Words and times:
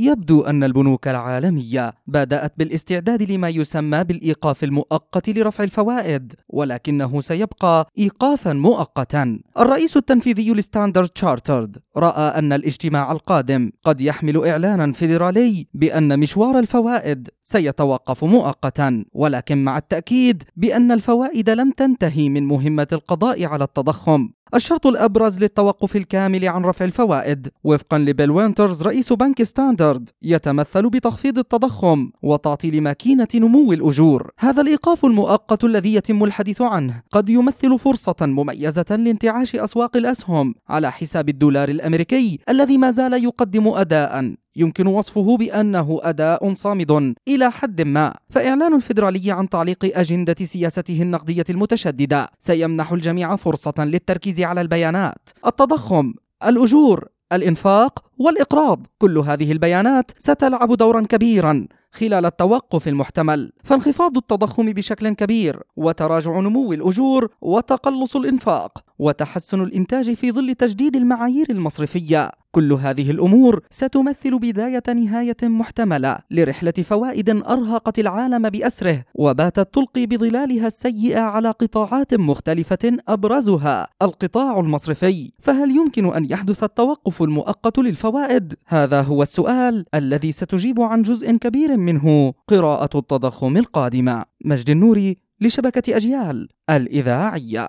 يبدو 0.00 0.40
أن 0.40 0.64
البنوك 0.64 1.08
العالمية 1.08 1.92
بدأت 2.06 2.52
بالاستعداد 2.58 3.22
لما 3.30 3.48
يسمى 3.48 4.04
بالإيقاف 4.04 4.64
المؤقت 4.64 5.30
لرفع 5.30 5.64
الفوائد 5.64 6.34
ولكنه 6.48 7.20
سيبقى 7.20 7.88
إيقافا 7.98 8.52
مؤقتا. 8.52 9.40
الرئيس 9.58 9.96
التنفيذي 9.96 10.52
لستاندرد 10.52 11.08
تشارترد 11.08 11.76
رأى 11.96 12.38
أن 12.38 12.52
الاجتماع 12.52 13.12
القادم 13.12 13.70
قد 13.84 14.00
يحمل 14.00 14.46
إعلانا 14.46 14.92
فيدرالي 14.92 15.66
بأن 15.74 16.18
مشوار 16.18 16.58
الفوائد 16.58 17.28
سيتوقف 17.42 18.24
مؤقتا 18.24 19.04
ولكن 19.12 19.64
مع 19.64 19.78
التأكيد 19.78 20.42
بأن 20.56 20.92
الفوائد 20.92 21.50
لم 21.50 21.70
تنتهي 21.70 22.28
من 22.28 22.46
مهمة 22.46 22.88
القضاء 22.92 23.44
على 23.44 23.64
التضخم. 23.64 24.28
الشرط 24.54 24.86
الأبرز 24.86 25.38
للتوقف 25.38 25.96
الكامل 25.96 26.48
عن 26.48 26.62
رفع 26.64 26.84
الفوائد. 26.84 27.48
وفقا 27.64 27.98
لبيل 27.98 28.30
وينترز 28.30 28.82
رئيس 28.82 29.12
بنك 29.12 29.42
ستاندرد 29.42 30.10
يتمثل 30.22 30.90
بتخفيض 30.90 31.38
التضخم 31.38 32.10
وتعطيل 32.22 32.82
ماكينة 32.82 33.28
نمو 33.34 33.72
الأجور. 33.72 34.30
هذا 34.38 34.62
الإيقاف 34.62 35.04
المؤقت 35.04 35.64
الذي 35.64 35.94
يتم 35.94 36.24
الحديث 36.24 36.62
عنه. 36.62 37.02
قد 37.10 37.30
يمثل 37.30 37.78
فرصة 37.78 38.16
مميزة 38.20 38.86
لانتعاش 38.90 39.56
أسواق 39.56 39.96
الأسهم 39.96 40.54
على 40.68 40.92
حساب 40.92 41.28
الدولار 41.28 41.68
الأمريكي 41.68 42.38
الذي 42.48 42.78
ما 42.78 42.90
زال 42.90 43.24
يقدم 43.24 43.68
أداء 43.68 44.34
يمكن 44.56 44.86
وصفه 44.86 45.36
بأنه 45.36 46.00
أداء 46.02 46.52
صامد 46.52 47.14
إلى 47.28 47.50
حد 47.50 47.82
ما 47.82 48.14
فإعلان 48.30 48.74
الفيدرالي 48.74 49.32
عن 49.32 49.48
تعليق 49.48 49.98
أجندة 49.98 50.36
سياسته 50.44 51.02
النقدية 51.02 51.44
المتشددة 51.50 52.30
سيمنح 52.38 52.92
الجميع 52.92 53.36
فرصة 53.36 53.74
للتركيز 53.78 54.40
على 54.40 54.60
البيانات 54.60 55.30
التضخم 55.46 56.14
الأجور 56.46 57.08
الإنفاق 57.32 58.04
والإقراض. 58.18 58.86
كل 58.98 59.18
هذه 59.18 59.52
البيانات 59.52 60.10
ستلعب 60.18 60.72
دورا 60.72 61.00
كبيرا 61.00 61.66
خلال 61.92 62.26
التوقف 62.26 62.88
المحتمل 62.88 63.52
فانخفاض 63.64 64.16
التضخم 64.16 64.72
بشكل 64.72 65.08
كبير 65.08 65.62
وتراجع 65.76 66.40
نمو 66.40 66.72
الأجور 66.72 67.28
وتقلص 67.40 68.16
الإنفاق. 68.16 68.78
وتحسن 69.00 69.62
الإنتاج 69.62 70.14
في 70.14 70.32
ظل 70.32 70.54
تجديد 70.54 70.96
المعايير 70.96 71.46
المصرفية. 71.50 72.30
كل 72.52 72.72
هذه 72.72 73.10
الأمور 73.10 73.60
ستمثل 73.70 74.38
بداية 74.38 74.82
نهاية 74.94 75.36
محتملة 75.42 76.18
لرحلة 76.30 76.72
فوائد 76.72 77.30
أرهقت 77.30 77.98
العالم 77.98 78.48
بأسره 78.48 79.04
وباتت 79.14 79.74
تلقي 79.74 80.06
بظلالها 80.06 80.66
السيئة 80.66 81.20
على 81.20 81.50
قطاعات 81.50 82.14
مختلفة 82.14 82.92
أبرزها. 83.08 83.88
القطاع 84.02 84.60
المصرفي 84.60 85.32
فهل 85.38 85.70
يمكن 85.70 86.14
أن 86.14 86.26
يحدث 86.30 86.64
التوقف 86.64 87.22
المؤقت 87.22 87.78
للفوائد؟ 87.78 88.54
هذا 88.66 89.00
هو 89.00 89.22
السؤال 89.22 89.84
الذي 89.94 90.32
ستجيب 90.32 90.80
عن 90.80 91.02
جزء 91.02 91.36
كبير 91.36 91.76
منه. 91.76 92.32
قراءة 92.48 92.98
التضخم 92.98 93.56
القادمة. 93.56 94.24
مجد 94.44 94.70
النوري 94.70 95.16
لشبكة 95.40 95.96
أجيال 95.96 96.48
الإذاعية. 96.70 97.68